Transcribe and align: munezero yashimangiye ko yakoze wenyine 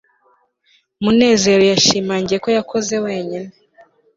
munezero 1.03 1.63
yashimangiye 1.71 2.37
ko 2.45 2.49
yakoze 2.57 2.95
wenyine 3.05 3.49